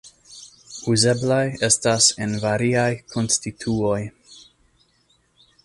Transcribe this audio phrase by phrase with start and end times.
[0.93, 4.01] Uzeblaj estas en variaj konstituoj.